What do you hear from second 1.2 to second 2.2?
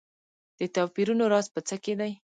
راز په څه کې دی.